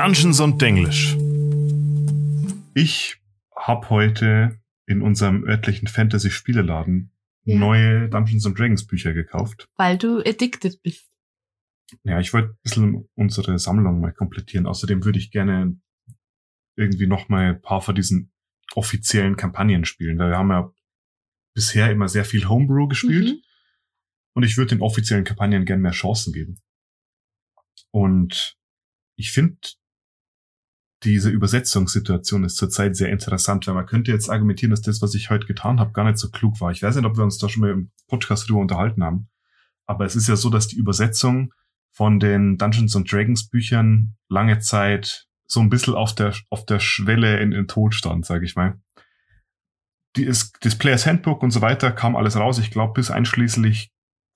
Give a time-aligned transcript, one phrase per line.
[0.00, 1.14] Dungeons und Denglisch.
[2.74, 3.20] Ich
[3.54, 7.12] habe heute in unserem örtlichen Fantasy-Spieleladen
[7.44, 7.58] Ja.
[7.58, 9.68] neue Dungeons and Dragons Bücher gekauft.
[9.76, 11.04] Weil du addicted bist.
[12.04, 14.64] Ja, ich wollte ein bisschen unsere Sammlung mal komplettieren.
[14.64, 15.78] Außerdem würde ich gerne
[16.76, 18.32] irgendwie noch mal ein paar von diesen
[18.74, 20.16] offiziellen Kampagnen spielen.
[20.16, 20.72] Da wir haben ja
[21.54, 23.36] bisher immer sehr viel Homebrew gespielt.
[23.36, 23.42] Mhm.
[24.34, 26.62] Und ich würde den offiziellen Kampagnen gern mehr Chancen geben.
[27.90, 28.56] Und
[29.16, 29.58] ich finde,
[31.02, 35.30] diese Übersetzungssituation ist zurzeit sehr interessant, weil man könnte jetzt argumentieren, dass das, was ich
[35.30, 36.70] heute getan habe, gar nicht so klug war.
[36.72, 39.28] Ich weiß nicht, ob wir uns da schon mal im Podcast drüber unterhalten haben.
[39.86, 41.52] Aber es ist ja so, dass die Übersetzung
[41.92, 46.80] von den Dungeons and Dragons Büchern lange Zeit so ein bisschen auf der, auf der
[46.80, 48.80] Schwelle in den Tod stand, sage ich mal.
[50.16, 52.58] Die ist, das Players Handbook und so weiter kam alles raus.
[52.58, 53.90] Ich glaube, bis einschließlich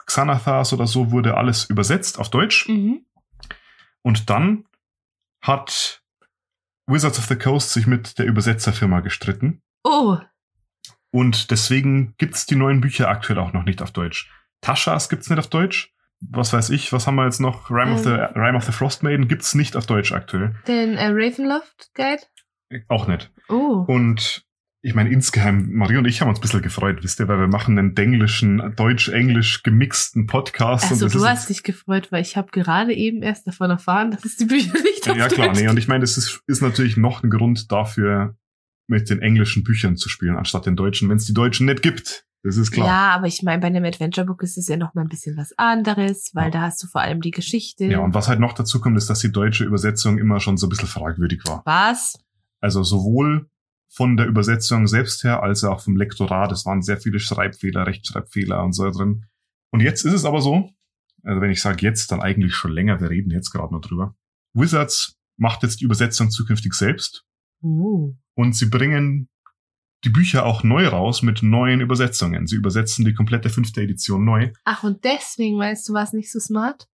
[0.06, 2.68] Xanathas oder so wurde alles übersetzt auf Deutsch.
[2.68, 3.04] Mhm.
[4.02, 4.64] Und dann
[5.40, 6.03] hat
[6.86, 9.62] Wizards of the Coast sich mit der Übersetzerfirma gestritten.
[9.84, 10.18] Oh,
[11.10, 14.30] Und deswegen gibt's die neuen Bücher aktuell auch noch nicht auf Deutsch.
[14.60, 15.92] Taschas gibt's nicht auf Deutsch.
[16.20, 17.70] Was weiß ich, was haben wir jetzt noch?
[17.70, 18.28] Rime, of, the, Ähm.
[18.34, 20.54] Rime of the Frost Maiden gibt's nicht auf Deutsch aktuell.
[20.66, 22.22] den äh, Ravenloft Guide?
[22.88, 23.30] Auch nicht.
[23.48, 23.84] Oh.
[23.86, 24.43] Und
[24.86, 27.46] ich meine, insgeheim, Marie und ich haben uns ein bisschen gefreut, wisst ihr, weil wir
[27.48, 30.90] machen einen denglischen, deutsch-englisch gemixten Podcast.
[30.90, 34.36] Also du hast dich gefreut, weil ich habe gerade eben erst davon erfahren, dass es
[34.36, 36.98] die Bücher nicht auf Ja, klar, Deutsch nee, und ich meine, das ist, ist natürlich
[36.98, 38.36] noch ein Grund dafür,
[38.86, 42.26] mit den englischen Büchern zu spielen, anstatt den deutschen, wenn es die deutschen nicht gibt.
[42.42, 42.86] Das ist klar.
[42.86, 45.38] Ja, aber ich meine, bei einem Adventure Book ist es ja noch mal ein bisschen
[45.38, 46.50] was anderes, weil Ja.
[46.50, 47.86] da hast du vor allem die Geschichte.
[47.86, 50.66] Ja, und was halt noch dazu kommt, ist, dass die deutsche Übersetzung immer schon so
[50.66, 51.62] ein bisschen fragwürdig war.
[51.64, 52.18] was?
[52.60, 53.48] Also sowohl
[53.94, 56.50] von der Übersetzung selbst her, als auch vom Lektorat.
[56.50, 59.26] Es waren sehr viele Schreibfehler, Rechtschreibfehler und so drin.
[59.70, 60.70] Und jetzt ist es aber so,
[61.22, 64.16] also wenn ich sage jetzt, dann eigentlich schon länger, wir reden jetzt gerade noch drüber.
[64.52, 67.24] Wizards macht jetzt die Übersetzung zukünftig selbst.
[67.62, 68.14] Uh.
[68.34, 69.28] Und sie bringen
[70.04, 72.46] die Bücher auch neu raus mit neuen Übersetzungen.
[72.46, 74.52] Sie übersetzen die komplette fünfte Edition neu.
[74.64, 76.88] Ach, und deswegen meinst du, war es nicht so smart?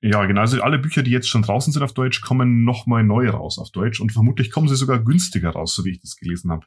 [0.00, 0.42] Ja, genau.
[0.42, 3.70] Also alle Bücher, die jetzt schon draußen sind auf Deutsch, kommen nochmal neu raus auf
[3.70, 4.00] Deutsch.
[4.00, 6.66] Und vermutlich kommen sie sogar günstiger raus, so wie ich das gelesen habe.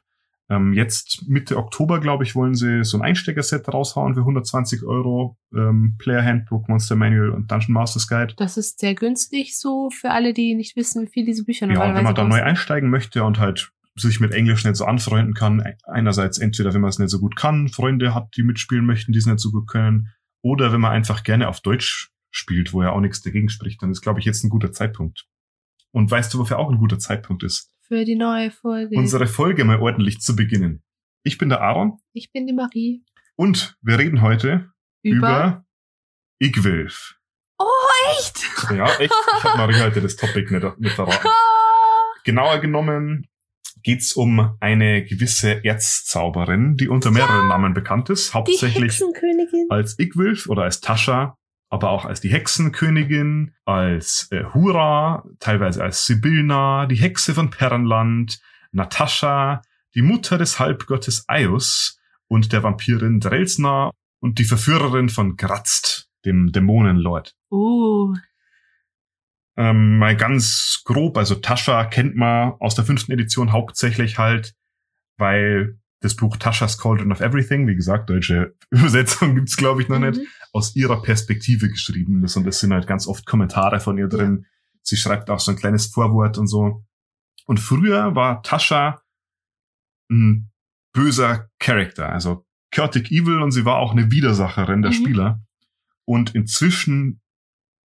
[0.50, 5.38] Ähm, jetzt Mitte Oktober, glaube ich, wollen sie so ein Einsteigerset raushauen für 120 Euro.
[5.54, 8.34] Ähm, Player Handbook, Monster Manual und Dungeon Masters Guide.
[8.36, 11.72] Das ist sehr günstig so für alle, die nicht wissen, wie viel diese Bücher Ja,
[11.72, 14.84] und normalerweise wenn man da neu einsteigen möchte und halt sich mit Englisch nicht so
[14.84, 18.86] anfreunden kann, einerseits entweder, wenn man es nicht so gut kann, Freunde hat, die mitspielen
[18.86, 20.08] möchten, die es nicht so gut können,
[20.42, 23.92] oder wenn man einfach gerne auf Deutsch spielt, wo ja auch nichts dagegen spricht, dann
[23.92, 25.28] ist, glaube ich, jetzt ein guter Zeitpunkt.
[25.92, 27.70] Und weißt du, wofür auch ein guter Zeitpunkt ist?
[27.82, 28.96] Für die neue Folge.
[28.96, 30.82] Unsere Folge mal ordentlich zu beginnen.
[31.22, 33.04] Ich bin der Aaron ich bin die Marie.
[33.36, 34.72] und wir reden heute
[35.02, 35.16] Über.
[35.16, 35.64] über
[36.40, 37.16] Igwilf.
[37.58, 37.66] oh,
[38.16, 38.42] echt?
[38.74, 39.14] Ja, echt.
[39.38, 41.28] Ich habe Marie heute das Topic nicht, nicht verraten.
[42.24, 43.28] Genauer genommen
[43.82, 49.02] geht's um eine gewisse Erzzauberin, die unter mehreren Namen bekannt ist, hauptsächlich
[49.68, 51.36] als Igwilf oder als Tascha,
[51.72, 58.42] aber auch als die Hexenkönigin, als äh, Hura, teilweise als Sibyllna, die Hexe von Perrenland,
[58.72, 59.62] Natascha,
[59.94, 63.90] die Mutter des Halbgottes Aius und der Vampirin Drelsna
[64.20, 67.34] und die Verführerin von Grazzt, dem Dämonenlord.
[67.50, 68.16] Uh,
[69.56, 74.54] Ähm, mal ganz grob, also Tascha kennt man aus der fünften Edition hauptsächlich halt,
[75.16, 79.98] weil das Buch Taschas Cauldron of Everything, wie gesagt, deutsche Übersetzung gibt's glaube ich noch
[79.98, 80.26] nicht, mhm.
[80.52, 84.46] aus ihrer Perspektive geschrieben ist und es sind halt ganz oft Kommentare von ihr drin.
[84.82, 86.84] Sie schreibt auch so ein kleines Vorwort und so.
[87.46, 89.02] Und früher war Tascha
[90.10, 90.50] ein
[90.92, 94.96] böser Charakter, also chaotic evil und sie war auch eine Widersacherin der Mhm.
[94.96, 95.40] Spieler.
[96.04, 97.20] Und inzwischen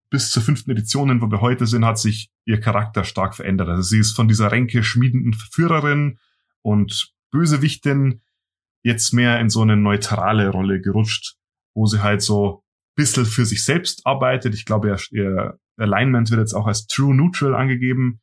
[0.09, 3.69] bis zur fünften Edition, wo wir heute sind, hat sich ihr Charakter stark verändert.
[3.69, 6.19] Also sie ist von dieser Ränke schmiedenden Verführerin
[6.63, 8.23] und Bösewichtin
[8.85, 11.37] jetzt mehr in so eine neutrale Rolle gerutscht,
[11.75, 12.63] wo sie halt so ein
[12.95, 14.55] bisschen für sich selbst arbeitet.
[14.55, 18.21] Ich glaube, ihr, Alignment wird jetzt auch als True Neutral angegeben.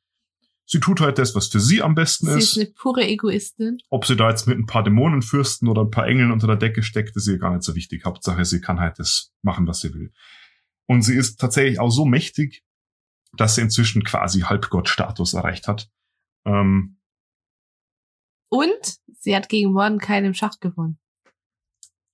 [0.66, 2.52] Sie tut halt das, was für sie am besten Sie ist.
[2.52, 3.80] ist eine pure Egoistin.
[3.90, 6.82] Ob sie da jetzt mit ein paar Dämonenfürsten oder ein paar Engeln unter der Decke
[6.82, 8.06] steckt, ist ihr gar nicht so wichtig.
[8.06, 10.14] Hauptsache, sie kann halt das machen, was sie will.
[10.88, 12.64] Und sie ist tatsächlich auch so mächtig,
[13.34, 15.90] dass sie inzwischen quasi Halbgott-Status erreicht hat.
[16.46, 16.98] Ähm,
[18.50, 20.98] Und sie hat gegen Mordecai im Schach gewonnen.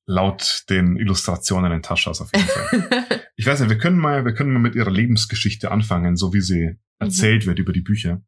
[0.05, 3.21] laut den Illustrationen in Taschas auf jeden Fall.
[3.39, 6.41] Ich weiß nicht, wir können mal, wir können mal mit ihrer Lebensgeschichte anfangen, so wie
[6.41, 8.23] sie erzählt wird über die Bücher.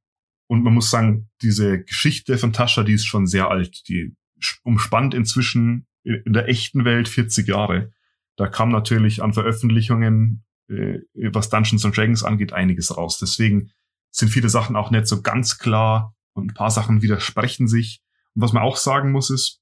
[0.48, 3.88] Und man muss sagen, diese Geschichte von Tascha, die ist schon sehr alt.
[3.88, 4.16] Die
[4.62, 7.92] umspannt inzwischen in der echten Welt 40 Jahre.
[8.36, 11.00] Da kam natürlich an Veröffentlichungen, äh,
[11.34, 13.18] was Dungeons and Dragons angeht, einiges raus.
[13.18, 13.72] Deswegen
[14.12, 18.04] sind viele Sachen auch nicht so ganz klar und ein paar Sachen widersprechen sich.
[18.40, 19.60] Und was man auch sagen muss ist,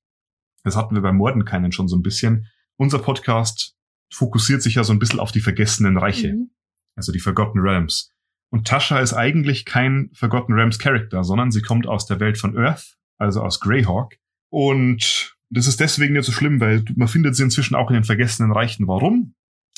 [0.64, 2.46] das hatten wir beim Mordenkainen schon so ein bisschen,
[2.78, 3.76] unser Podcast
[4.14, 6.52] fokussiert sich ja so ein bisschen auf die vergessenen Reiche, Mhm.
[6.96, 8.12] also die Forgotten Realms.
[8.52, 12.56] Und Tasha ist eigentlich kein Forgotten Realms Character, sondern sie kommt aus der Welt von
[12.56, 14.14] Earth, also aus Greyhawk.
[14.52, 18.04] Und das ist deswegen nicht so schlimm, weil man findet sie inzwischen auch in den
[18.04, 18.88] vergessenen Reichen.
[18.88, 19.34] Warum?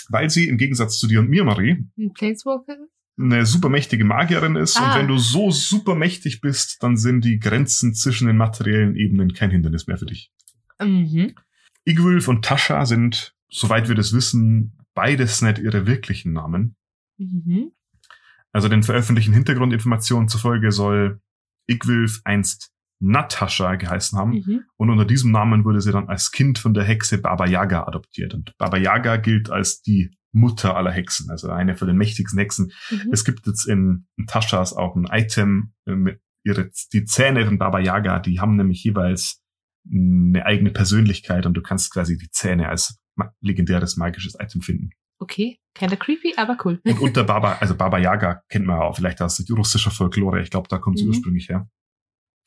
[0.10, 2.76] Weil sie im Gegensatz zu dir und mir, Marie, Ein Planeswalker?
[3.20, 4.78] Eine supermächtige Magierin ist.
[4.78, 4.94] Ah.
[4.94, 9.52] Und wenn du so supermächtig bist, dann sind die Grenzen zwischen den materiellen Ebenen kein
[9.52, 10.32] Hindernis mehr für dich.
[10.82, 11.34] Mhm.
[11.86, 16.76] Igwulf und Tascha sind, soweit wir das wissen, beides nicht ihre wirklichen Namen.
[17.18, 17.72] Mhm.
[18.52, 21.22] Also den veröffentlichten Hintergrundinformationen zufolge soll
[21.68, 24.32] Igwulf einst Natascha geheißen haben.
[24.32, 24.64] Mhm.
[24.76, 28.34] Und unter diesem Namen wurde sie dann als Kind von der Hexe Baba Yaga adoptiert.
[28.34, 32.72] Und Baba Yaga gilt als die Mutter aller Hexen, also eine von den mächtigsten Hexen.
[32.92, 33.10] Mhm.
[33.12, 37.58] Es gibt jetzt in, in Taschas auch ein Item äh, mit ihre, die Zähne von
[37.58, 39.42] Baba Yaga, die haben nämlich jeweils
[39.92, 43.00] eine eigene Persönlichkeit und du kannst quasi die Zähne als
[43.42, 44.92] legendäres magisches Item finden.
[45.20, 46.80] Okay, kinda creepy, aber cool.
[46.86, 50.42] Und unter Baba, also Baba Yaga kennt man ja auch vielleicht aus russischer Folklore.
[50.42, 51.10] Ich glaube, da kommt sie Mhm.
[51.10, 51.70] ursprünglich her.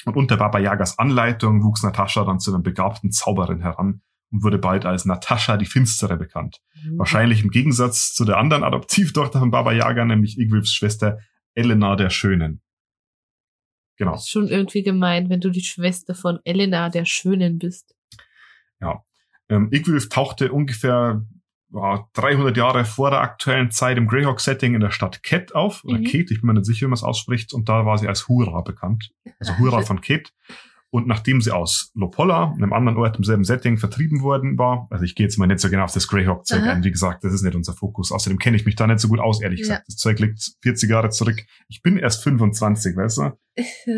[0.04, 4.02] Und unter Baba Yagas Anleitung wuchs Natascha dann zu einer begabten Zauberin heran
[4.32, 6.60] und wurde bald als Natascha die Finstere bekannt.
[6.82, 6.98] Mhm.
[6.98, 11.18] Wahrscheinlich im Gegensatz zu der anderen Adoptivtochter von Baba Yaga, nämlich Igwilfs Schwester
[11.54, 12.62] Elena der Schönen.
[13.96, 14.14] Genau.
[14.14, 17.94] Ist schon irgendwie gemein, wenn du die Schwester von Elena der Schönen bist.
[19.52, 21.26] Ähm, Igwilf tauchte ungefähr
[21.74, 25.98] ja, 300 Jahre vor der aktuellen Zeit im Greyhawk-Setting in der Stadt Ket auf, oder
[25.98, 26.04] Mhm.
[26.04, 28.28] Ket, ich bin mir nicht sicher, wie man es ausspricht, und da war sie als
[28.28, 30.32] Hura bekannt, also Hura von Ket.
[30.94, 35.04] Und nachdem sie aus Lopolla, einem anderen Ort im selben Setting, vertrieben worden war, also
[35.04, 37.42] ich gehe jetzt mal nicht so genau auf das Greyhawk-Zeug ein, wie gesagt, das ist
[37.42, 38.12] nicht unser Fokus.
[38.12, 39.64] Außerdem kenne ich mich da nicht so gut aus, ehrlich Ja.
[39.68, 39.84] gesagt.
[39.88, 41.42] Das Zeug liegt 40 Jahre zurück.
[41.68, 43.22] Ich bin erst 25, weißt du?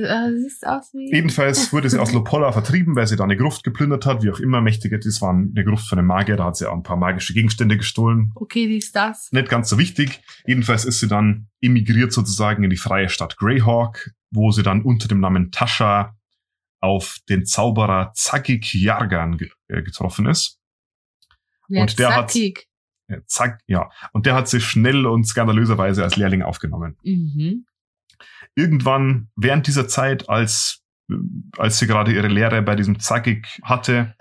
[0.08, 1.12] Ah, siehst aus wie.
[1.14, 4.38] Jedenfalls wurde sie aus Lopolla vertrieben, weil sie da eine Gruft geplündert hat, wie auch
[4.40, 4.98] immer mächtige.
[4.98, 7.76] Das war eine Gruft von einem Magier, da hat sie auch ein paar magische Gegenstände
[7.76, 8.32] gestohlen.
[8.36, 9.28] Okay, die ist das.
[9.32, 10.22] Nicht ganz so wichtig.
[10.46, 15.06] Jedenfalls ist sie dann emigriert sozusagen in die freie Stadt Greyhawk, wo sie dann unter
[15.08, 16.16] dem Namen Tascha
[16.84, 20.60] auf den Zauberer Zagik Jargan ge äh, getroffen ist.
[21.68, 22.68] Ja, Und der hat- zackig.
[23.08, 23.90] Ja, Zag, ja.
[24.12, 26.96] Und der hat sie schnell und skandalöserweise als Lehrling aufgenommen.
[27.02, 27.66] Mhm.
[28.56, 31.14] irgendwann während dieser Zeit, als, äh,
[31.58, 34.14] als sie gerade ihre Lehre bei diesem Zagik hatte,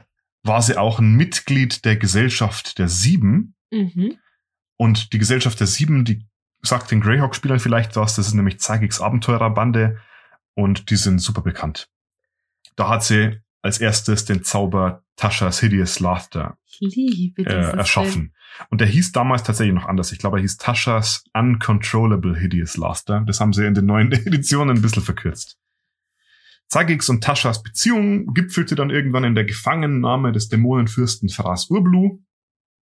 [0.43, 3.55] war sie auch ein Mitglied der Gesellschaft der Sieben.
[3.71, 4.17] Mhm.
[4.77, 6.25] Und die Gesellschaft der Sieben, die
[6.61, 9.99] sagt den Greyhawk-Spielern vielleicht was, das ist nämlich Zagiks Abenteurerbande
[10.55, 11.89] und die sind super bekannt.
[12.75, 18.33] Da hat sie als erstes den Zauber Tasha's Hideous Laughter liebe äh, erschaffen.
[18.69, 20.11] Und der hieß damals tatsächlich noch anders.
[20.11, 23.23] Ich glaube, er hieß Tasha's Uncontrollable Hideous Laughter.
[23.25, 25.57] Das haben sie in den neuen Editionen ein bisschen verkürzt.
[26.69, 32.19] Zagiks und Tashas Beziehung gipfelte dann irgendwann in der Gefangennahme des Dämonenfürsten Faras Urblu.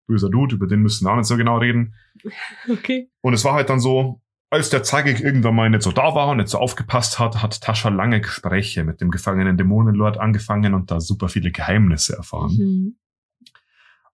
[0.07, 1.95] Böser Dude, über den müssen wir auch nicht so genau reden.
[2.69, 3.09] Okay.
[3.21, 4.21] Und es war halt dann so,
[4.51, 7.61] als der Zagik irgendwann mal nicht so da war und nicht so aufgepasst hat, hat
[7.61, 12.95] Tascha lange Gespräche mit dem gefangenen Dämonenlord angefangen und da super viele Geheimnisse erfahren Mhm.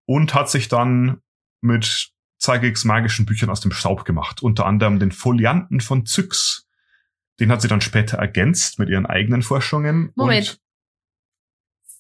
[0.06, 1.22] und hat sich dann
[1.62, 4.44] mit Zagiks magischen Büchern aus dem Staub gemacht.
[4.44, 6.68] Unter anderem den Folianten von Zyx.
[7.40, 10.12] Den hat sie dann später ergänzt mit ihren eigenen Forschungen.
[10.16, 10.60] Moment.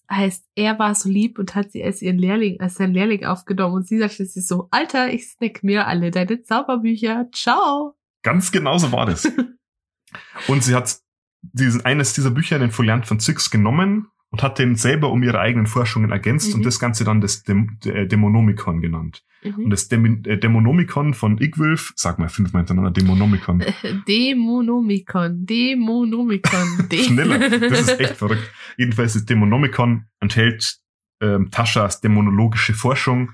[0.09, 3.73] Heißt, er war so lieb und hat sie als ihren Lehrling, als sein Lehrling aufgenommen
[3.75, 7.27] und sie sagte sie so, Alter, ich snack mir alle deine Zauberbücher.
[7.33, 7.96] Ciao.
[8.27, 9.25] Und ganz genau so war das.
[10.47, 10.97] und sie hat
[11.41, 15.39] diesen, eines dieser Bücher, den Foliant von Zyx, genommen und hat den selber um ihre
[15.39, 16.55] eigenen Forschungen ergänzt Mhm.
[16.55, 19.23] und das Ganze dann das Däm äh, Dämonomikon genannt.
[19.43, 19.69] Und Mhm.
[19.69, 23.63] das Däm äh, Dämonomikon von Igwulf, sag mal fünfmal hintereinander, Dämonomikon.
[24.07, 27.39] Dämonomikon, Dämonomikon, Dä Schneller.
[27.59, 28.51] Das ist echt verrückt.
[28.77, 30.79] Jedenfalls das Dämonomikon enthält
[31.21, 33.31] ähm, Taschas dämonologische Forschung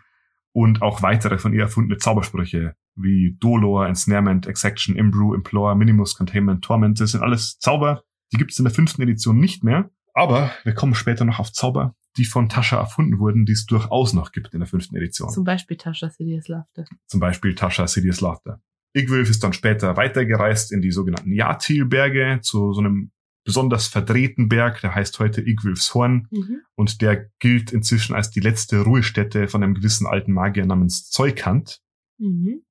[0.53, 6.63] und auch weitere von ihr erfundene Zaubersprüche wie Dolor, Ensnarement, Exaction, Imbrew, Implore, Minimus, Containment,
[6.63, 6.99] Torment.
[6.99, 9.89] Das sind alles Zauber, die gibt es in der fünften Edition nicht mehr.
[10.13, 14.13] Aber wir kommen später noch auf Zauber, die von Tascha erfunden wurden, die es durchaus
[14.13, 15.29] noch gibt in der fünften Edition.
[15.29, 16.85] Zum Beispiel Tascha Sidious Laughter.
[17.07, 18.61] Zum Beispiel Tascha Sidious Laughter.
[18.95, 23.11] Igwulf ist dann später weitergereist in die sogenannten Yatil-Berge zu so einem
[23.43, 26.61] besonders verdrehten Berg, der heißt heute Igwulfs Horn Mhm.
[26.75, 31.81] und der gilt inzwischen als die letzte Ruhestätte von einem gewissen alten Magier namens Zeukant.
[32.17, 32.61] Mhm.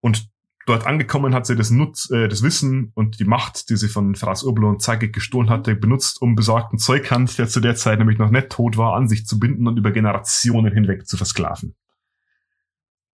[0.00, 0.28] Und
[0.66, 4.14] dort angekommen hat sie das, Nutz, äh, das Wissen und die Macht, die sie von
[4.14, 8.18] Fras Urblo und Zagik gestohlen hatte, benutzt, um besagten Zeukant, der zu der Zeit nämlich
[8.18, 11.74] noch nicht tot war, an sich zu binden und über Generationen hinweg zu versklaven.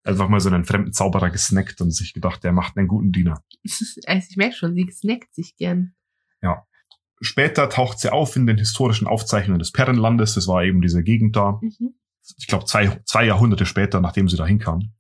[0.02, 3.42] einfach mal so einen fremden Zauberer gesnackt und sich gedacht, der macht einen guten Diener.
[4.06, 5.94] Also ich merke schon, sie snackt sich gern.
[6.42, 6.66] Ja.
[7.20, 10.34] Später taucht sie auf in den historischen Aufzeichnungen des Perrenlandes.
[10.34, 11.58] Das war eben diese Gegend da.
[11.60, 11.94] Mhm.
[12.38, 14.92] Ich glaube, zwei, zwei Jahrhunderte später, nachdem sie da hinkam.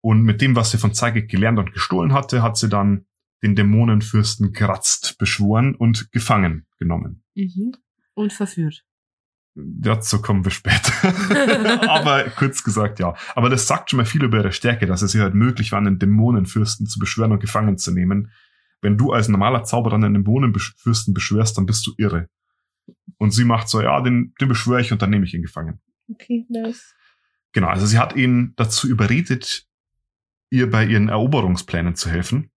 [0.00, 3.06] Und mit dem, was sie von Zeigek gelernt und gestohlen hatte, hat sie dann
[3.42, 7.24] den Dämonenfürsten Gratzt beschworen und gefangen genommen.
[7.34, 7.72] Mhm.
[8.14, 8.84] Und verführt.
[9.54, 10.92] Dazu kommen wir später.
[11.90, 13.14] Aber kurz gesagt, ja.
[13.34, 15.78] Aber das sagt schon mal viel über ihre Stärke, dass es ihr halt möglich war,
[15.78, 18.32] einen Dämonenfürsten zu beschwören und gefangen zu nehmen.
[18.82, 22.28] Wenn du als normaler Zauberer einen Dämonenfürsten beschwörst, dann bist du irre.
[23.16, 25.80] Und sie macht so, ja, den, den beschwöre ich und dann nehme ich ihn gefangen.
[26.10, 26.94] Okay, nice.
[27.52, 29.66] Genau, also sie hat ihn dazu überredet,
[30.50, 32.50] ihr bei ihren Eroberungsplänen zu helfen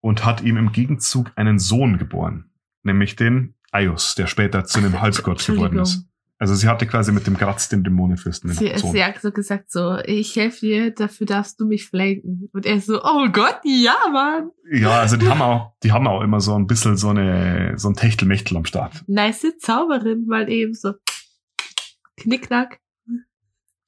[0.00, 2.50] und hat ihm im Gegenzug einen Sohn geboren,
[2.82, 6.06] nämlich den Aios, der später zu einem Halbgott geworden ist.
[6.38, 9.98] Also sie hatte quasi mit dem Graz den Dämonenfürsten Sie, sie hat so gesagt so,
[10.04, 12.50] ich helfe dir, dafür darfst du mich flanken.
[12.52, 14.50] Und er so, oh Gott, ja, Mann.
[14.70, 17.88] Ja, also die haben auch, die haben auch immer so ein bisschen so eine, so
[17.88, 19.02] ein Techtelmechtel am Start.
[19.06, 20.92] Nice Zauberin, weil eben so
[22.18, 22.80] knickknack.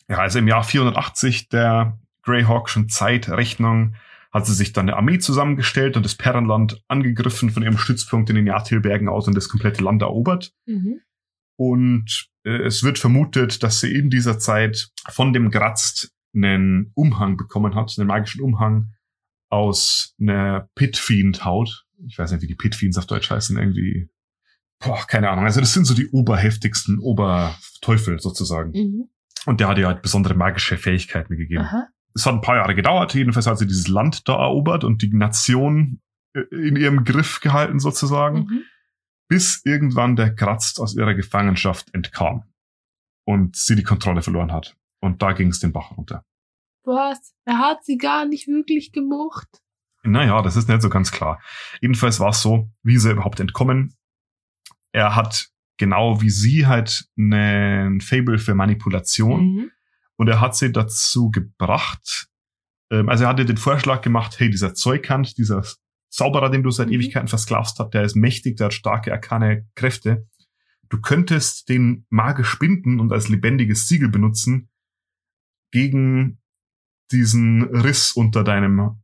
[0.08, 3.94] Ja, also im Jahr 480 der Greyhawkschen Zeitrechnung
[4.32, 8.36] hat sie sich dann eine Armee zusammengestellt und das Perrenland angegriffen von ihrem Stützpunkt in
[8.36, 10.52] den Jahrtilbergen aus und das komplette Land erobert.
[10.66, 11.00] Mhm.
[11.56, 17.74] Und es wird vermutet, dass sie in dieser Zeit von dem Grazzt einen Umhang bekommen
[17.74, 18.92] hat, einen magischen Umhang
[19.50, 21.86] aus einer Pitfiend-Haut.
[22.06, 24.08] Ich weiß nicht, wie die Pitfiends auf Deutsch heißen, irgendwie.
[24.78, 25.44] Boah, keine Ahnung.
[25.44, 28.70] Also das sind so die oberheftigsten Oberteufel sozusagen.
[28.70, 29.08] Mhm.
[29.46, 31.62] Und der hat ihr halt besondere magische Fähigkeiten gegeben.
[31.62, 31.88] Aha.
[32.14, 33.14] Es hat ein paar Jahre gedauert.
[33.14, 36.00] Jedenfalls hat sie dieses Land da erobert und die Nation
[36.34, 38.62] äh, in ihrem Griff gehalten sozusagen Mhm.
[39.28, 42.44] Bis irgendwann der Kratzt aus ihrer Gefangenschaft entkam
[43.26, 44.76] und sie die Kontrolle verloren hat.
[45.00, 46.24] Und da ging es den Bach runter.
[46.84, 47.34] Was?
[47.44, 49.48] Er hat sie gar nicht wirklich gemocht.
[50.02, 51.40] Naja, das ist nicht so ganz klar.
[51.80, 53.94] Jedenfalls war es so, wie er überhaupt entkommen?
[54.92, 59.70] Er hat genau wie sie halt einen Fable für Manipulation Mhm.
[60.16, 62.28] und er hat sie dazu gebracht,
[62.90, 65.62] ähm, also er hatte den Vorschlag gemacht, hey, dieser Zeugkant, dieser
[66.10, 66.94] Zauberer, den du seit Mhm.
[66.94, 70.26] Ewigkeiten versklavst hast, der ist mächtig, der hat starke, arkane Kräfte.
[70.88, 74.70] Du könntest den magisch binden und als lebendiges Siegel benutzen
[75.70, 76.38] gegen
[77.12, 78.96] diesen Riss unter deinem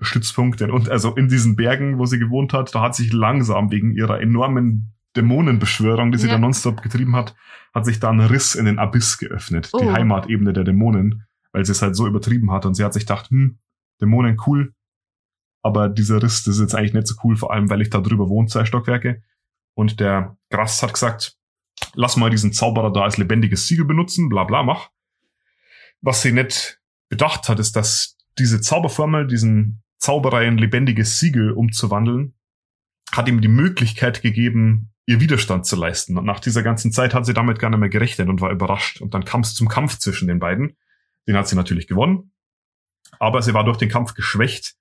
[0.00, 0.62] Stützpunkt.
[0.62, 4.20] Und also in diesen Bergen, wo sie gewohnt hat, da hat sich langsam wegen ihrer
[4.20, 6.34] enormen Dämonenbeschwörung, die sie Ja.
[6.34, 7.34] da nonstop getrieben hat,
[7.74, 9.92] hat sich da ein Riss in den Abyss geöffnet, die Oh.
[9.92, 13.28] Heimatebene der Dämonen, weil sie es halt so übertrieben hat und sie hat sich gedacht,
[13.30, 13.58] hm,
[14.00, 14.72] Dämonen cool,
[15.62, 18.00] aber dieser Riss, das ist jetzt eigentlich nicht so cool, vor allem, weil ich da
[18.00, 19.22] drüber wohne, zwei Stockwerke.
[19.74, 21.36] Und der Grass hat gesagt,
[21.94, 24.90] lass mal diesen Zauberer da als lebendiges Siegel benutzen, bla bla, mach.
[26.00, 32.34] Was sie nicht bedacht hat, ist, dass diese Zauberformel, diesen Zauberer in lebendiges Siegel umzuwandeln,
[33.12, 36.16] hat ihm die Möglichkeit gegeben, ihr Widerstand zu leisten.
[36.16, 39.00] Und nach dieser ganzen Zeit hat sie damit gar nicht mehr gerechnet und war überrascht.
[39.00, 40.76] Und dann kam es zum Kampf zwischen den beiden.
[41.26, 42.32] Den hat sie natürlich gewonnen.
[43.18, 44.76] Aber sie war durch den Kampf geschwächt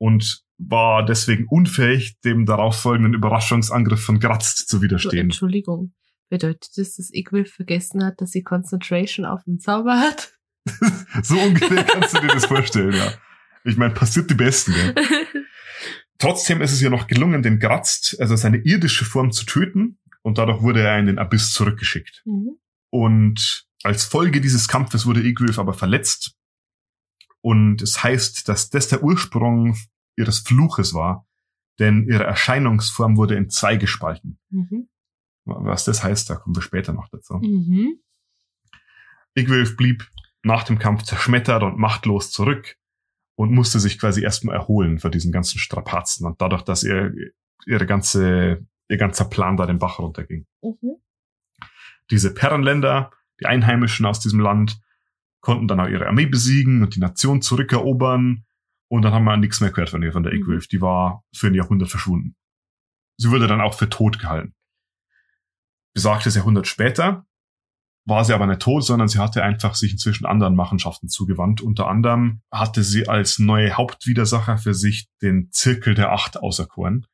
[0.00, 5.26] und war deswegen unfähig, dem darauffolgenden Überraschungsangriff von Graz zu widerstehen.
[5.26, 5.92] Entschuldigung.
[6.28, 10.32] Bedeutet das, dass Igwil vergessen hat, dass sie Concentration auf dem Zauber hat?
[11.22, 13.12] So ungefähr kannst du dir das vorstellen, ja.
[13.64, 14.94] Ich meine, passiert die Besten, gell?
[16.18, 20.38] Trotzdem ist es ihr noch gelungen, den Graz, also seine irdische Form zu töten und
[20.38, 22.22] dadurch wurde er in den Abyss zurückgeschickt.
[22.24, 22.58] mhm.
[22.90, 26.34] Und als Folge dieses Kampfes wurde Igwilf aber verletzt.
[27.40, 29.76] Und es heißt, dass das der Ursprung
[30.16, 31.26] ihres Fluches war,
[31.78, 34.38] denn ihre Erscheinungsform wurde in zwei gespalten.
[34.50, 34.88] Mhm.
[35.44, 37.34] Was das heißt, da kommen wir später noch dazu.
[37.34, 37.98] Mhm.
[39.34, 40.08] Igwilf blieb
[40.42, 42.76] nach dem Kampf zerschmettert und machtlos zurück
[43.34, 47.14] und musste sich quasi erstmal erholen für diesen ganzen Strapazen und dadurch, dass ihr
[47.66, 50.46] ihre ganze, ihr ganzer Plan da den Bach runterging.
[50.62, 50.96] Mhm.
[52.10, 54.80] Diese Perrenländer, die Einheimischen aus diesem Land,
[55.40, 58.44] konnten dann auch ihre Armee besiegen und die Nation zurückerobern
[58.90, 60.40] und dann haben wir nichts mehr gehört von ihr, von der Mhm.
[60.40, 60.66] Igwilf.
[60.66, 62.34] Die war für ein Jahrhundert verschwunden.
[63.16, 64.54] Sie wurde dann auch für tot gehalten.
[65.94, 67.24] Besagtes Jahrhundert später
[68.04, 71.60] war sie aber nicht tot, sondern sie hatte einfach sich inzwischen anderen Machenschaften zugewandt.
[71.60, 77.06] Unter anderem hatte sie als neue Hauptwidersacher für sich den Zirkel der Acht auserkoren.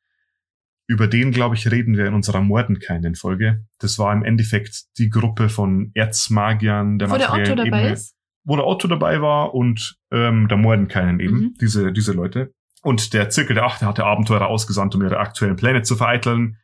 [0.86, 3.66] Über den, glaube ich, reden wir in unserer Mordenkainen-Folge.
[3.78, 8.15] Das war im Endeffekt die Gruppe von Erzmagiern der Wo der Otto dabei Ebene, ist?
[8.46, 11.54] Wo der Otto dabei war und ähm, der Mordenkainen eben, Mhm.
[11.60, 12.54] diese, diese Leute.
[12.82, 16.56] Und der Zirkel der Acht der hatte Abenteurer ausgesandt, um ihre aktuellen Pläne zu vereiteln.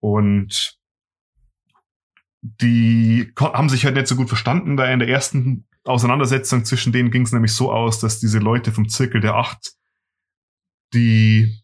[0.00, 0.78] Und
[2.42, 7.10] die haben sich halt nicht so gut verstanden, weil in der ersten Auseinandersetzung zwischen denen
[7.10, 9.72] ging es nämlich so aus, dass diese Leute vom Zirkel der Acht
[10.94, 11.54] die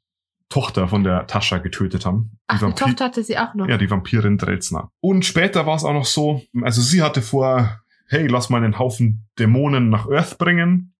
[0.49, 2.31] Tochter von der Tascha getötet haben.
[2.33, 3.67] Die Ach, die Vampir- Tochter hatte sie auch noch.
[3.69, 4.91] ja, die Vampirin Drelzner.
[5.01, 8.79] Und später war es auch noch so, also sie hatte vor, hey, lass mal einen
[8.79, 10.95] Haufen Dämonen nach Earth bringen.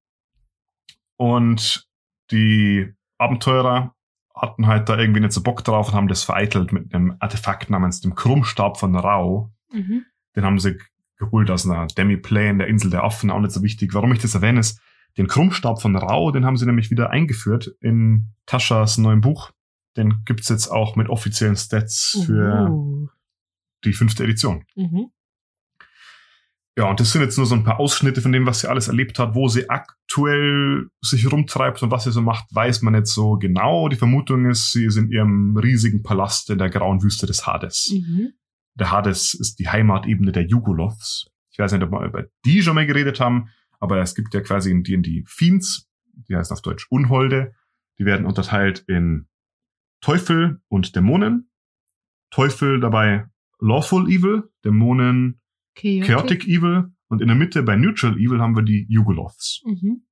[1.17, 1.89] Und
[2.31, 3.95] die Abenteurer
[4.35, 7.71] hatten halt da irgendwie nicht so Bock drauf und haben das vereitelt mit einem Artefakt
[7.71, 9.51] namens dem Krummstab von Rau.
[9.73, 10.05] Mhm.
[10.35, 10.79] Den haben sie
[11.17, 13.95] geholt aus einer Demi-Plane der Insel der Affen, auch nicht so wichtig.
[13.95, 14.79] Warum ich das erwähne, ist,
[15.17, 19.53] den Krummstab von Rau, den haben sie nämlich wieder eingeführt in Taschas neuem Buch.
[19.97, 23.09] Den gibt's jetzt auch mit offiziellen Stats für Uh.
[23.85, 24.67] die fünfte Edition.
[24.75, 25.11] Mhm.
[26.79, 28.89] Ja, und das sind jetzt nur so ein paar Ausschnitte von dem, was sie alles
[28.89, 33.07] erlebt hat, wo sie aktuell sich rumtreibt und was sie so macht, weiß man nicht
[33.07, 33.89] so genau.
[33.89, 37.91] Die Vermutung ist, sie ist in ihrem riesigen Palast in der grauen Wüste des Hades.
[37.93, 38.35] Mhm.
[38.75, 41.31] Der Hades ist die Heimatebene der Jugoloths.
[41.51, 43.49] Ich weiß nicht, ob wir über die schon mal geredet haben,
[43.81, 45.89] aber es gibt ja quasi in D&D Fiends,
[46.29, 47.55] die heißen auf Deutsch Unholde.
[47.99, 49.29] Die werden unterteilt in
[50.03, 51.51] Teufel und Dämonen.
[52.31, 53.25] Teufel dabei
[53.61, 55.41] Lawful Evil, Dämonen
[55.77, 56.05] Chaotic.
[56.07, 59.63] Chaotic Evil und in der Mitte bei Neutral Evil haben wir die Jugoloths.
[59.65, 60.03] Mhm.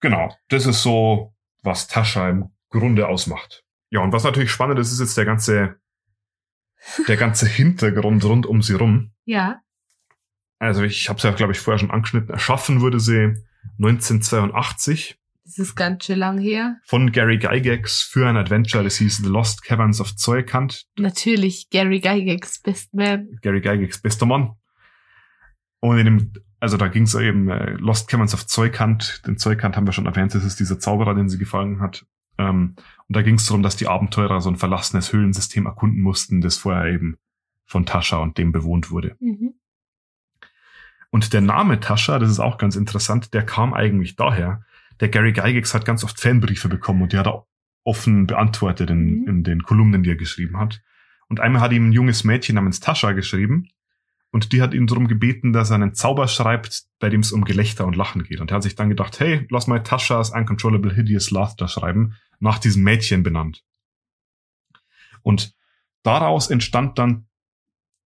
[0.00, 3.64] Genau, das ist so, was Tascha im Grunde ausmacht.
[3.90, 5.80] Ja, und was natürlich spannend ist, ist jetzt der ganze,
[7.08, 9.12] der ganze Hintergrund rund um sie rum.
[9.24, 9.60] Ja.
[10.60, 12.30] Also ich habe es ja, glaube ich, vorher schon angeschnitten.
[12.30, 13.34] Erschaffen wurde sie
[13.78, 16.76] 1982 Das ist ganz schön lang her.
[16.84, 20.86] von Gary Gygax für ein Adventure, das hieß The Lost Caverns of Zoikant.
[20.98, 23.28] Natürlich Gary Gygax, Best Man.
[23.42, 24.52] Gary Gygax, bester Mann.
[25.80, 29.26] Und in dem, also da ging es eben äh, Lost Caverns of Zoikant.
[29.26, 32.04] Den Zoikant haben wir schon erwähnt, das ist dieser Zauberer, den sie gefangen hat.
[32.38, 32.74] Ähm,
[33.06, 36.56] und da ging es darum, dass die Abenteurer so ein verlassenes Höhlensystem erkunden mussten, das
[36.56, 37.16] vorher eben
[37.66, 39.16] von Tascha und dem bewohnt wurde.
[39.20, 39.54] Mhm.
[41.10, 44.62] Und der Name Tascha, das ist auch ganz interessant, der kam eigentlich daher.
[45.00, 47.46] Der Gary Gygax hat ganz oft Fanbriefe bekommen und die hat er
[47.84, 49.28] offen beantwortet in, Mhm.
[49.28, 50.82] in den Kolumnen, die er geschrieben hat.
[51.28, 53.68] Und einmal hat ihm ein junges Mädchen namens Tascha geschrieben
[54.30, 57.44] und die hat ihn darum gebeten, dass er einen Zauber schreibt, bei dem es um
[57.44, 58.40] Gelächter und Lachen geht.
[58.40, 62.58] Und er hat sich dann gedacht, hey, lass mal Taschas Uncontrollable Hideous Laughter schreiben, nach
[62.58, 63.64] diesem Mädchen benannt.
[65.22, 65.54] Und
[66.02, 67.26] daraus entstand dann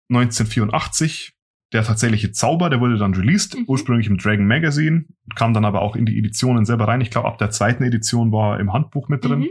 [0.09, 1.33] 1984
[1.73, 3.65] der tatsächliche Zauber, der wurde dann released, Mhm.
[3.67, 7.01] ursprünglich im Dragon Magazine, kam dann aber auch in die Editionen selber rein.
[7.01, 9.39] Ich glaube, ab der zweiten Edition war er im Handbuch mit drin.
[9.41, 9.49] Mhm.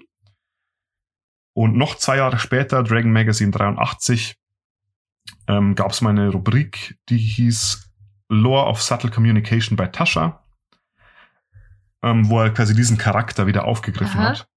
[1.55, 4.37] Und noch zwei Jahre später, Dragon Magazine 83,
[5.49, 7.91] ähm, gab es mal eine Rubrik, die hieß
[8.29, 10.45] Lore of Subtle Communication bei Tascha,
[12.03, 14.29] ähm, wo er quasi diesen Charakter wieder aufgegriffen Aha.
[14.31, 14.49] hat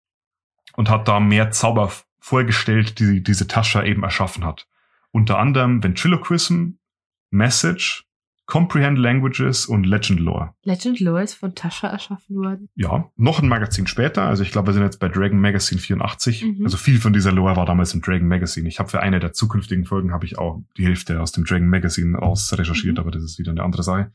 [0.74, 4.68] und hat da mehr Zauber vorgestellt, die diese Tascha eben erschaffen hat.
[5.12, 6.74] Unter anderem Ventriloquism,
[7.32, 8.09] Message,
[8.50, 10.56] Comprehend Languages und Legend Lore.
[10.64, 12.68] Legend Lore ist von Tascha erschaffen worden.
[12.74, 16.44] Ja, noch ein Magazin später, also ich glaube, wir sind jetzt bei Dragon Magazine 84.
[16.44, 16.64] Mhm.
[16.66, 18.68] Also viel von dieser Lore war damals im Dragon Magazine.
[18.68, 21.68] Ich habe für eine der zukünftigen Folgen habe ich auch die Hälfte aus dem Dragon
[21.70, 23.00] Magazine aus recherchiert, Mhm.
[23.02, 24.12] aber das ist wieder eine andere Sache.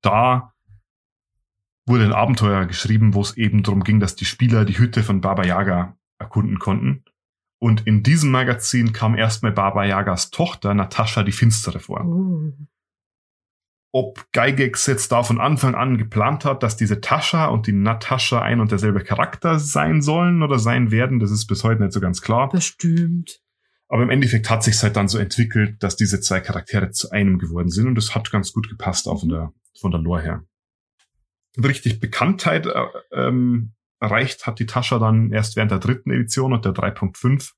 [0.00, 0.54] Da
[1.86, 5.20] wurde ein Abenteuer geschrieben, wo es eben darum ging, dass die Spieler die Hütte von
[5.20, 7.04] Baba Yaga erkunden konnten.
[7.58, 12.52] Und in diesem Magazin kam erstmal Baba Yagas Tochter Natascha die Finstere vor Oh.
[13.92, 18.40] Ob Gygax jetzt da von Anfang an geplant hat, dass diese Tascha und die Natascha
[18.40, 22.00] ein und derselbe Charakter sein sollen oder sein werden, das ist bis heute nicht so
[22.00, 22.48] ganz klar.
[22.48, 23.40] Bestimmt.
[23.88, 27.38] Aber im Endeffekt hat sich halt dann so entwickelt, dass diese zwei Charaktere zu einem
[27.38, 30.44] geworden sind und das hat ganz gut gepasst auch von der, von der Lore her.
[31.62, 36.64] Richtig Bekanntheit äh, ähm, erreicht hat die Tascha dann erst während der dritten Edition und
[36.64, 37.52] der 3.5,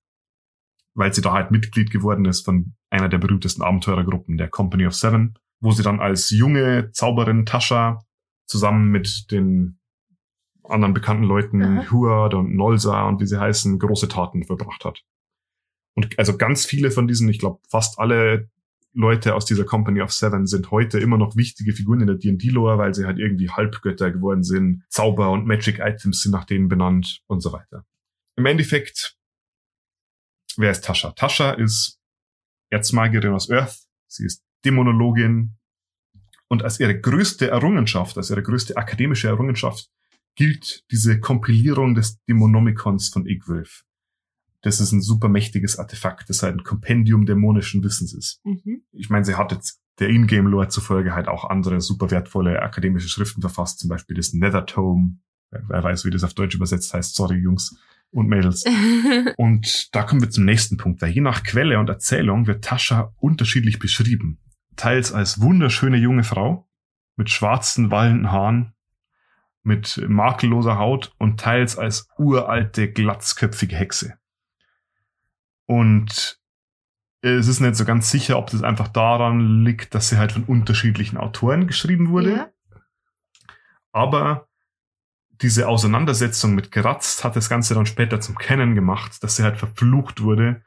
[0.94, 4.94] weil sie da halt Mitglied geworden ist von einer der berühmtesten Abenteurergruppen, der Company of
[4.94, 8.04] Seven, wo sie dann als junge Zauberin Tascha
[8.44, 9.78] zusammen mit den
[10.62, 11.90] anderen bekannten Leuten, Aha.
[11.90, 15.02] Huard und Nolsa und wie sie heißen, große Taten verbracht hat.
[15.94, 18.50] Und also ganz viele von diesen, ich glaube fast alle
[18.92, 22.76] Leute aus dieser Company of Seven sind heute immer noch wichtige Figuren in der D&D-Lore,
[22.76, 24.84] weil sie halt irgendwie Halbgötter geworden sind.
[24.90, 27.86] Zauber und Magic-Items sind nach denen benannt und so weiter.
[28.36, 29.16] Im Endeffekt,
[30.58, 31.12] wer ist Tascha?
[31.12, 31.98] Tascha ist
[32.68, 33.78] Erzmagierin aus Earth.
[34.06, 35.56] Sie ist Dämonologin.
[36.48, 39.88] Und als ihre größte Errungenschaft, als ihre größte akademische Errungenschaft
[40.36, 43.84] gilt diese Kompilierung des Dämonomikons von Igwulf.
[44.62, 48.40] Das ist ein super mächtiges Artefakt, das halt ein Kompendium dämonischen Wissens ist.
[48.44, 48.82] Mhm.
[48.92, 53.42] Ich meine, sie hat jetzt der Ingame-Lore zufolge halt auch andere super wertvolle akademische Schriften
[53.42, 55.18] verfasst, zum Beispiel das Nether Tome.
[55.50, 57.14] Wer wer weiß, wie das auf Deutsch übersetzt heißt.
[57.14, 57.76] Sorry, Jungs
[58.10, 58.64] und Mädels.
[59.36, 63.12] Und da kommen wir zum nächsten Punkt, weil je nach Quelle und Erzählung wird Tascha
[63.18, 64.38] unterschiedlich beschrieben.
[64.76, 66.68] Teils als wunderschöne junge Frau,
[67.16, 68.74] mit schwarzen, wallenden Haaren,
[69.62, 74.18] mit makelloser Haut und teils als uralte, glatzköpfige Hexe.
[75.66, 76.38] Und
[77.22, 80.44] es ist nicht so ganz sicher, ob das einfach daran liegt, dass sie halt von
[80.44, 82.30] unterschiedlichen Autoren geschrieben wurde.
[82.36, 82.50] Ja.
[83.92, 84.48] Aber
[85.40, 89.56] diese Auseinandersetzung mit Geratzt hat das Ganze dann später zum Kennen gemacht, dass sie halt
[89.56, 90.62] verflucht wurde,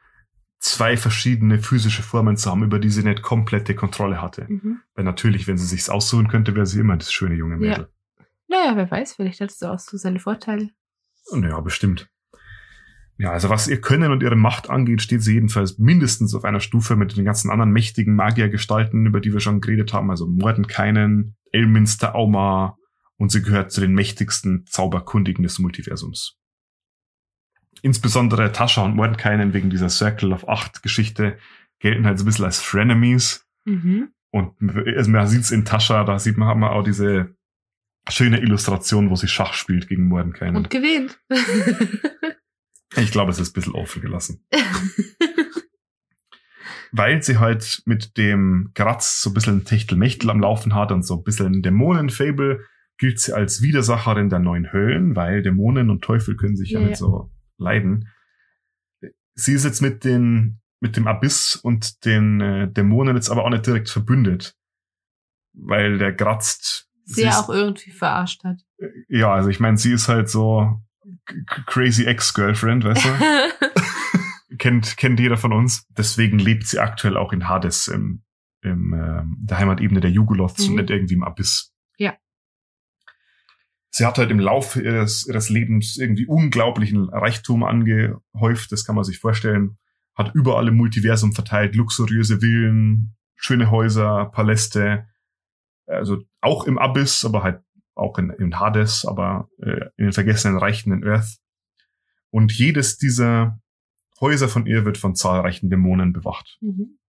[0.59, 4.45] zwei verschiedene physische Formen zu haben, über die sie nicht komplette Kontrolle hatte.
[4.49, 4.81] Mhm.
[4.95, 7.89] Weil natürlich, wenn sie sich's aussuchen könnte, wäre sie immer das schöne junge Mädel.
[8.47, 10.69] Naja, wer weiß, vielleicht hattest du auch so seine Vorteile.
[11.31, 12.09] Ja, bestimmt.
[13.19, 16.59] Ja, also was ihr Können und ihre Macht angeht, steht sie jedenfalls mindestens auf einer
[16.59, 21.35] Stufe mit den ganzen anderen mächtigen Magiergestalten, über die wir schon geredet haben, also Mordenkainen,
[21.51, 22.77] Elminster Auma
[23.17, 26.37] und sie gehört zu den mächtigsten Zauberkundigen des Multiversums.
[27.81, 31.37] Insbesondere Tascha und Mordenkainen wegen dieser Circle of Acht Geschichte
[31.79, 34.09] gelten halt so ein bisschen als Frenemies Mhm.
[34.31, 34.53] und
[34.95, 37.35] also man sieht's in Tascha, da sieht man, hat man auch diese
[38.09, 40.55] schöne Illustration, wo sie Schach spielt gegen Mordenkainen.
[40.55, 41.19] Und gewinnt.
[42.95, 44.45] Ich glaube, es ist ein bisschen offen gelassen.
[46.93, 51.05] Weil sie halt mit dem Graz so ein bisschen ein Techtelmechtel am Laufen hat und
[51.05, 52.61] so ein bisschen ein Dämonenfable,
[52.97, 56.87] gilt sie als Widersacherin der neuen Höllen, weil Dämonen und Teufel können sich ja, Ja.
[56.87, 58.09] nicht so leiden.
[59.35, 63.49] Sie ist jetzt mit den, mit dem Abyss und den äh, Dämonen jetzt aber auch
[63.49, 64.55] nicht direkt verbündet.
[65.53, 68.59] Weil der Graz Sie ja auch irgendwie verarscht hat.
[69.07, 70.81] ja, also ich meine, sie ist halt so
[71.65, 74.55] crazy Ex-Girlfriend, weißt du?
[74.57, 75.87] kennt, kennt jeder von uns.
[75.89, 78.23] Deswegen lebt sie aktuell auch in Hades, im,
[78.61, 80.79] im ähm, der Heimatebene der Jugoloths und Mhm.
[80.81, 81.73] nicht irgendwie im Abyss.
[83.97, 89.03] Sie hat halt im Laufe ihres, ihres Lebens irgendwie unglaublichen Reichtum angehäuft, das kann man
[89.03, 89.79] sich vorstellen.
[90.13, 95.07] Hat überall im Multiversum verteilt, luxuriöse Villen, schöne Häuser, Paläste.
[95.87, 97.63] Also auch im Abyss, aber halt
[97.95, 101.39] auch in, in Hades, aber äh, in den vergessenen Reichen in Earth.
[102.29, 103.59] Und jedes dieser
[104.21, 106.59] Häuser von ihr wird von zahlreichen Dämonen bewacht.
[106.61, 106.99] mhm.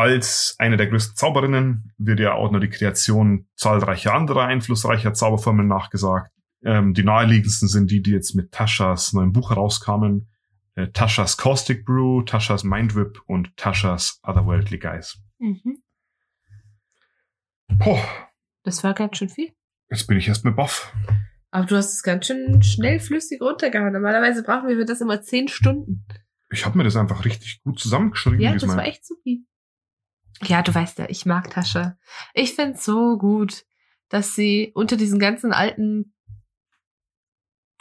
[0.00, 5.68] Als eine der größten Zauberinnen wird ja auch nur die Kreation zahlreicher anderer einflussreicher Zauberformeln
[5.68, 6.32] nachgesagt.
[6.64, 10.30] Ähm, die naheliegendsten sind die, die jetzt mit Taschas neuem Buch herauskamen.
[10.74, 15.18] Äh, Taschas Caustic Brew, Taschas Mind Whip und Taschas Otherworldly Guys.
[15.38, 15.82] Mhm.
[17.68, 18.02] Boah,
[18.62, 19.52] Das war ganz schön viel.
[19.90, 20.94] jetzt bin ich erst mit Buff.
[21.50, 23.92] Aber du hast es ganz schön schnell flüssig runtergehauen.
[23.92, 26.06] Normalerweise brauchen wir für das immer zehn Stunden.
[26.50, 29.20] Ich habe mir das einfach richtig gut zusammengeschrieben Ja, das war echt super.
[30.42, 31.96] Ja, du weißt ja, ich mag Tascha.
[32.34, 33.64] Ich find's so gut,
[34.08, 36.14] dass sie unter diesen ganzen alten,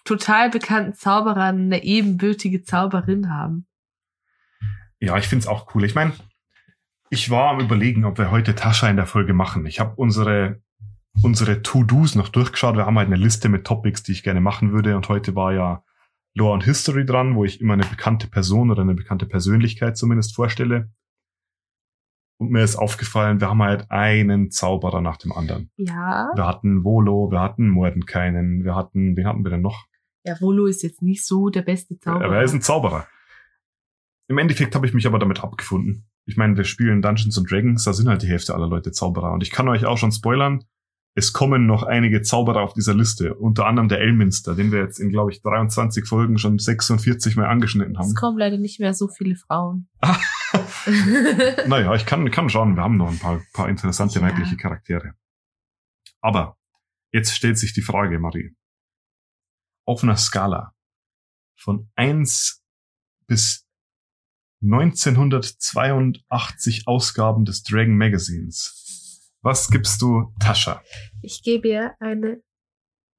[0.03, 3.67] total bekannten Zauberern eine ebenbürtige Zauberin haben.
[4.99, 5.83] Ja, ich find's auch cool.
[5.85, 6.13] Ich meine,
[7.09, 9.65] ich war am überlegen, ob wir heute Tascha in der Folge machen.
[9.65, 10.61] Ich habe unsere
[11.21, 12.75] unsere To-Dos noch durchgeschaut.
[12.75, 14.95] Wir haben halt eine Liste mit Topics, die ich gerne machen würde.
[14.95, 15.83] Und heute war ja
[16.33, 20.35] Lore und History dran, wo ich immer eine bekannte Person oder eine bekannte Persönlichkeit zumindest
[20.35, 20.89] vorstelle.
[22.39, 25.69] Und mir ist aufgefallen, wir haben halt einen Zauberer nach dem anderen.
[25.75, 26.31] Ja.
[26.33, 29.87] Wir hatten Volo, wir hatten Mordenkainen, wir hatten, wen hatten wir denn noch?
[30.23, 32.25] Ja, Volo ist jetzt nicht so der beste Zauberer.
[32.25, 33.07] Aber er ist ein Zauberer.
[34.29, 36.07] Im Endeffekt habe ich mich aber damit abgefunden.
[36.25, 39.33] Ich meine, wir spielen Dungeons and Dragons, da sind halt die Hälfte aller Leute Zauberer.
[39.33, 40.63] Und ich kann euch auch schon spoilern,
[41.15, 43.33] es kommen noch einige Zauberer auf dieser Liste.
[43.33, 47.47] Unter anderem der Elminster, den wir jetzt in, glaube ich, 23 Folgen schon 46 Mal
[47.47, 48.13] angeschnitten es haben.
[48.13, 49.89] kommen leider nicht mehr so viele Frauen.
[51.67, 54.25] Naja, ich kann, kann schauen, wir haben noch ein paar, paar interessante Ja.
[54.25, 55.13] weibliche Charaktere.
[56.21, 56.57] Aber
[57.11, 58.55] jetzt stellt sich die Frage, Marie.
[59.85, 60.75] Auf einer Skala
[61.57, 62.61] von 1
[63.27, 63.65] bis
[64.61, 69.31] 1982 Ausgaben des Dragon Magazines.
[69.41, 70.83] Was gibst du Tascha?
[71.21, 72.41] ich gebe ihr eine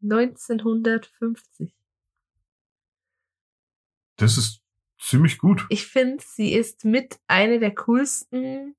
[0.02, 1.74] 1950.
[4.16, 4.59] Das ist
[5.00, 5.66] ziemlich gut.
[5.68, 8.74] Ich finde, sie ist mit eine der coolsten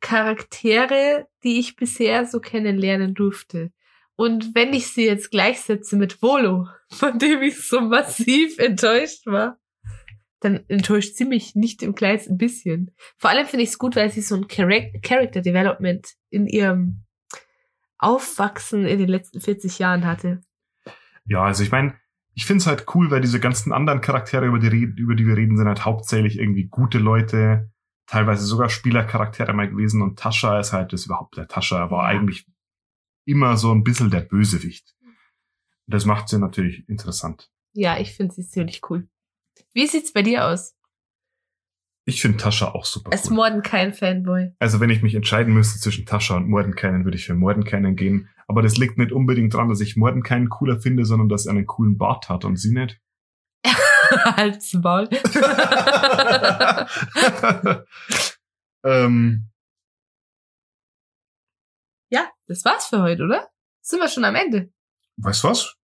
[0.00, 3.72] Charaktere, die ich bisher so kennenlernen durfte.
[4.16, 9.58] Und wenn ich sie jetzt gleichsetze mit Volo, von dem ich so massiv enttäuscht war,
[10.40, 12.90] dann enttäuscht sie mich nicht im kleinsten bisschen.
[13.16, 17.04] Vor allem finde ich es gut, weil sie so ein Charac- Character Development in ihrem
[17.98, 20.40] Aufwachsen in den letzten 40 Jahren hatte.
[21.24, 21.94] Ja, also ich meine,
[22.34, 25.56] ich find's halt cool, weil diese ganzen anderen Charaktere, über die, über die wir reden,
[25.56, 27.70] sind halt hauptsächlich irgendwie gute Leute,
[28.06, 32.46] teilweise sogar Spielercharaktere mal gewesen und Tascha ist halt das überhaupt der Tascha, war eigentlich
[33.24, 34.94] immer so ein bisschen der Bösewicht.
[35.86, 37.50] Das macht sie natürlich interessant.
[37.74, 39.08] Ja, ich finde sie ziemlich cool.
[39.72, 40.74] Wie sieht's bei dir aus?
[42.04, 43.36] Ich finde Tascha auch super Als cool.
[43.36, 44.50] Mordenkain Fanboy.
[44.58, 48.28] Also wenn ich mich entscheiden müsste zwischen Tascha und Mordenkainen, würde ich für Mordenkainen gehen.
[48.48, 51.66] Aber das liegt nicht unbedingt daran, dass ich Mordenkainen cooler finde, sondern dass er einen
[51.66, 53.00] coolen Bart hat und sie nicht.
[53.64, 55.08] Halt's Maul.
[58.84, 59.48] ähm,
[62.10, 63.48] ja, das war's für heute, oder?
[63.80, 64.72] Sind wir schon am Ende?
[65.18, 65.76] weißt du was?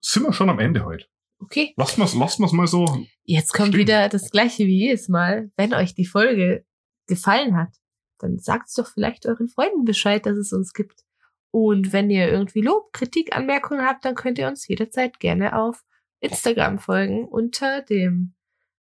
[0.00, 1.06] Sind wir schon am Ende heute.
[1.40, 1.74] Okay.
[1.76, 2.86] Lass mal's, lass mal's mal so.
[3.24, 3.80] Jetzt kommt Stimmt.
[3.80, 5.50] wieder das gleiche wie jedes Mal.
[5.56, 6.64] Wenn euch die Folge
[7.06, 7.74] gefallen hat,
[8.18, 11.02] dann sagt's doch vielleicht euren Freunden Bescheid, dass es uns gibt.
[11.50, 15.82] Und wenn ihr irgendwie Lob, Kritik, Anmerkungen habt, dann könnt ihr uns jederzeit gerne auf
[16.20, 18.34] Instagram folgen unter dem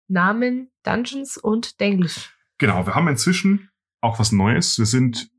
[0.07, 2.35] Namen Dungeons und Denglisch.
[2.57, 3.69] Genau, wir haben inzwischen
[4.01, 4.77] auch was Neues.
[4.77, 5.29] Wir sind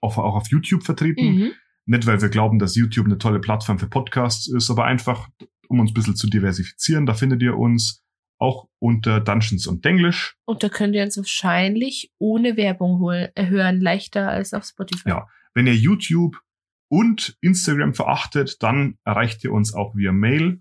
[0.00, 1.34] auf, auch auf YouTube vertreten.
[1.34, 1.52] Mhm.
[1.86, 5.28] Nicht, weil wir glauben, dass YouTube eine tolle Plattform für Podcasts ist, aber einfach,
[5.70, 7.06] um uns ein bisschen zu diversifizieren.
[7.06, 8.02] Da findet ihr uns
[8.38, 10.36] auch unter Dungeons und Denglisch.
[10.46, 15.08] Und da könnt ihr uns wahrscheinlich ohne Werbung holen, äh, hören, leichter als auf Spotify.
[15.08, 15.28] Ja.
[15.54, 16.40] Wenn ihr YouTube
[16.88, 20.60] und Instagram verachtet, dann erreicht ihr uns auch via Mail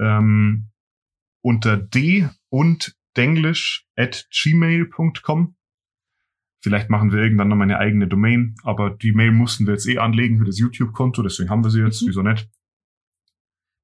[0.00, 0.70] ähm,
[1.42, 5.56] unter d und denglisch at gmail.com.
[6.62, 9.88] Vielleicht machen wir irgendwann noch mal eine eigene Domain, aber die Mail mussten wir jetzt
[9.88, 12.02] eh anlegen für das YouTube-Konto, deswegen haben wir sie jetzt.
[12.02, 12.08] Mhm.
[12.08, 12.50] Wieso nicht?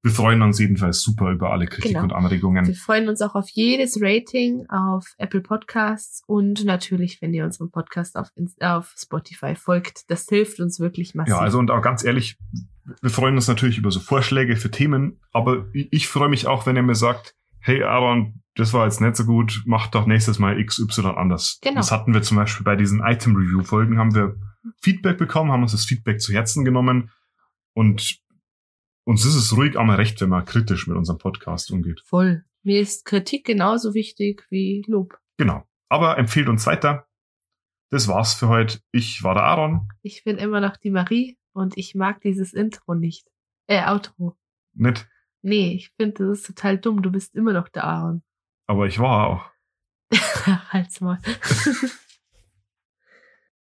[0.07, 2.05] Wir freuen uns jedenfalls super über alle Kritik Genau.
[2.05, 2.65] und Anregungen.
[2.65, 7.73] Wir freuen uns auch auf jedes Rating auf Apple Podcasts und natürlich, wenn ihr unserem
[7.73, 8.29] Podcast auf,
[8.61, 10.09] auf Spotify folgt.
[10.09, 11.35] Das hilft uns wirklich massiv.
[11.35, 12.39] Ja, also und auch ganz ehrlich,
[13.03, 16.77] wir freuen uns natürlich über so Vorschläge für Themen, aber ich, freue mich auch, wenn
[16.77, 20.65] ihr mir sagt, hey Aaron, das war jetzt nicht so gut, mach doch nächstes Mal
[20.65, 21.59] XY anders.
[21.63, 21.75] Genau.
[21.75, 24.37] Das hatten wir zum Beispiel bei diesen Item-Review-Folgen, haben wir
[24.81, 27.11] Feedback bekommen, haben uns das Feedback zu Herzen genommen
[27.75, 28.25] und
[29.07, 32.03] uns ist es ruhig einmal recht, wenn man kritisch mit unserem Podcast umgeht.
[32.05, 32.45] Voll.
[32.63, 35.19] Mir ist Kritik genauso wichtig wie Lob.
[35.39, 35.67] Genau.
[35.89, 37.07] Aber empfehlt uns weiter.
[37.91, 38.81] Das war's für heute.
[38.91, 39.89] Ich war der Aaron.
[40.03, 43.29] Ich bin immer noch die Marie und ich mag dieses Intro nicht.
[43.69, 44.37] Äh, Outro.
[44.75, 45.09] Nicht,
[45.43, 47.03] Nee, ich finde, das ist total dumm.
[47.03, 48.23] Du bist immer noch der Aaron.
[48.67, 49.51] aber ich war auch.
[50.73, 51.21] Halt's mal.